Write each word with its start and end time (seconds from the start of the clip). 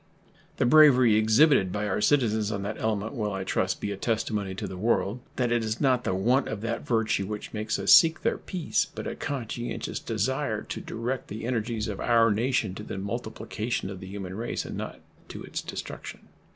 The 0.57 0.65
bravery 0.65 1.15
exhibited 1.15 1.71
by 1.71 1.87
our 1.87 2.01
citizens 2.01 2.51
on 2.51 2.63
that 2.63 2.79
element 2.79 3.13
will, 3.13 3.33
I 3.33 3.43
trust, 3.43 3.79
be 3.79 3.91
a 3.91 3.97
testimony 3.97 4.55
to 4.55 4.65
the 4.65 4.75
world 4.75 5.19
that 5.35 5.51
it 5.51 5.63
is 5.63 5.79
not 5.79 6.05
the 6.05 6.15
want 6.15 6.47
of 6.47 6.61
that 6.61 6.83
virtue 6.87 7.27
which 7.27 7.53
makes 7.53 7.77
us 7.77 7.93
seek 7.93 8.23
their 8.23 8.39
peace, 8.39 8.83
but 8.95 9.05
a 9.05 9.15
conscientious 9.15 9.99
desire 9.99 10.63
to 10.63 10.81
direct 10.81 11.27
the 11.27 11.45
energies 11.45 11.87
of 11.87 11.99
our 11.99 12.31
nation 12.31 12.73
to 12.73 12.83
the 12.83 12.97
multiplication 12.97 13.91
of 13.91 13.99
the 13.99 14.07
human 14.07 14.33
race, 14.35 14.65
and 14.65 14.75
not 14.75 14.99
to 15.27 15.43
its 15.43 15.61
destruction. 15.61 16.21